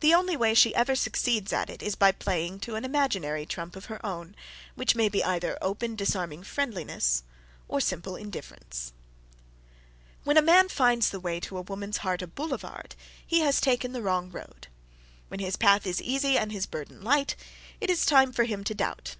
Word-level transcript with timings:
The 0.00 0.12
only 0.12 0.36
way 0.36 0.52
she 0.52 0.74
ever 0.74 0.94
succeeds 0.94 1.54
at 1.54 1.70
it 1.70 1.82
is 1.82 1.94
by 1.96 2.12
playing 2.12 2.60
to 2.60 2.74
an 2.74 2.84
imaginary 2.84 3.46
trump 3.46 3.76
of 3.76 3.86
her 3.86 4.04
own, 4.04 4.36
which 4.74 4.94
may 4.94 5.08
be 5.08 5.24
either 5.24 5.56
open, 5.62 5.96
disarming 5.96 6.42
friendliness, 6.42 7.22
or 7.66 7.80
simple 7.80 8.14
indifference. 8.14 8.92
When 10.22 10.36
a 10.36 10.42
man 10.42 10.68
finds 10.68 11.08
the 11.08 11.18
way 11.18 11.40
to 11.40 11.56
a 11.56 11.62
woman's 11.62 11.96
heart 12.04 12.20
a 12.20 12.26
boulevard, 12.26 12.94
he 13.26 13.40
has 13.40 13.58
taken 13.58 13.92
the 13.92 14.02
wrong 14.02 14.30
road. 14.30 14.68
When 15.28 15.40
his 15.40 15.56
path 15.56 15.86
is 15.86 16.02
easy 16.02 16.36
and 16.36 16.52
his 16.52 16.66
burden 16.66 17.00
light, 17.02 17.34
it 17.80 17.88
is 17.88 18.04
time 18.04 18.34
for 18.34 18.44
him 18.44 18.64
to 18.64 18.74
doubt. 18.74 19.16